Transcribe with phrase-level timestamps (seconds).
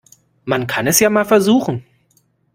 [0.45, 1.85] Man kann es ja mal versuchen.